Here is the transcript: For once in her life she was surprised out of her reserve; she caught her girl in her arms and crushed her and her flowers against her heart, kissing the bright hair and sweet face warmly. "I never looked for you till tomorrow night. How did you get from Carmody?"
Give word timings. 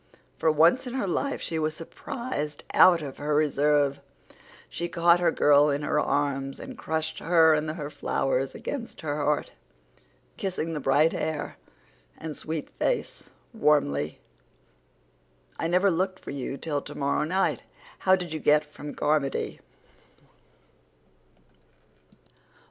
For 0.35 0.51
once 0.51 0.87
in 0.87 0.95
her 0.95 1.05
life 1.05 1.41
she 1.41 1.59
was 1.59 1.75
surprised 1.75 2.63
out 2.73 3.03
of 3.03 3.17
her 3.17 3.35
reserve; 3.35 3.99
she 4.67 4.89
caught 4.89 5.19
her 5.19 5.29
girl 5.29 5.69
in 5.69 5.83
her 5.83 5.99
arms 5.99 6.59
and 6.59 6.75
crushed 6.75 7.19
her 7.19 7.53
and 7.53 7.69
her 7.69 7.91
flowers 7.91 8.55
against 8.55 9.01
her 9.01 9.17
heart, 9.23 9.51
kissing 10.37 10.73
the 10.73 10.79
bright 10.79 11.13
hair 11.13 11.55
and 12.17 12.35
sweet 12.35 12.71
face 12.79 13.29
warmly. 13.53 14.17
"I 15.59 15.67
never 15.67 15.91
looked 15.91 16.19
for 16.19 16.31
you 16.31 16.57
till 16.57 16.81
tomorrow 16.81 17.23
night. 17.23 17.61
How 17.99 18.15
did 18.15 18.33
you 18.33 18.39
get 18.39 18.65
from 18.65 18.95
Carmody?" 18.95 19.59